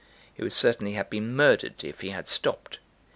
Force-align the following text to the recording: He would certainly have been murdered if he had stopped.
He 0.33 0.41
would 0.41 0.51
certainly 0.51 0.93
have 0.93 1.11
been 1.11 1.35
murdered 1.35 1.83
if 1.83 2.01
he 2.01 2.09
had 2.09 2.27
stopped. 2.27 2.79